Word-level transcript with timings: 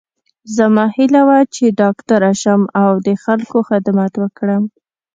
زما 0.55 0.85
هیله 0.95 1.21
وه 1.27 1.39
چې 1.55 1.65
ډاکټره 1.81 2.31
شم 2.41 2.61
او 2.83 2.91
د 3.05 3.09
خلکو 3.23 3.57
خدمت 3.69 4.13
وکړم 4.19 4.63